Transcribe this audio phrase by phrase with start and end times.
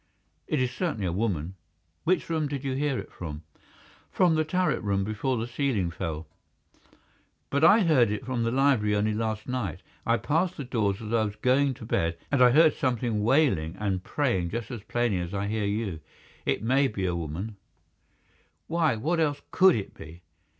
[0.47, 1.53] "It is certainly a woman."
[2.05, 3.43] "Which room did you hear it from?"
[4.09, 6.25] "From the turret room, before the ceiling fell."
[7.51, 9.81] "But I heard it from the library only last night.
[10.03, 13.75] I passed the doors as I was going to bed, and I heard something wailing
[13.79, 15.99] and praying just as plainly as I hear you.
[16.47, 17.57] It may be a woman——"
[18.65, 20.23] "Why, what else COULD it be?"